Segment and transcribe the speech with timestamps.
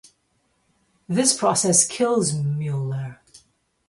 [1.07, 3.21] This process kills Mueller.